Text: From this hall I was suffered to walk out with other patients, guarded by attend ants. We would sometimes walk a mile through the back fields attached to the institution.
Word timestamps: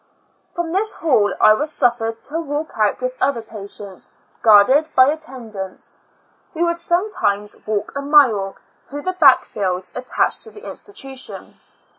From 0.55 0.71
this 0.71 0.93
hall 0.93 1.31
I 1.39 1.53
was 1.53 1.71
suffered 1.71 2.23
to 2.23 2.39
walk 2.39 2.71
out 2.75 3.01
with 3.01 3.13
other 3.21 3.43
patients, 3.43 4.09
guarded 4.41 4.89
by 4.95 5.05
attend 5.11 5.55
ants. 5.55 5.99
We 6.55 6.63
would 6.63 6.79
sometimes 6.79 7.55
walk 7.67 7.91
a 7.95 8.01
mile 8.01 8.55
through 8.87 9.03
the 9.03 9.13
back 9.13 9.45
fields 9.45 9.91
attached 9.95 10.41
to 10.41 10.49
the 10.49 10.67
institution. 10.67 11.59